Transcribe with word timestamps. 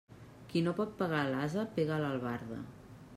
Qui 0.53 0.63
no 0.67 0.73
pot 0.79 0.95
pegar 1.01 1.19
a 1.25 1.29
l'ase 1.33 1.67
pega 1.77 1.95
a 1.99 2.03
l'albarda. 2.05 2.59